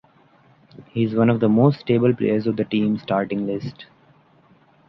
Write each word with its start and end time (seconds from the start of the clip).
He 0.87 1.03
is 1.03 1.13
one 1.13 1.29
of 1.29 1.41
the 1.41 1.47
most 1.47 1.81
stable 1.81 2.11
players 2.15 2.47
of 2.47 2.55
the 2.55 2.65
team 2.65 2.97
starting 2.97 3.45
list. 3.45 3.85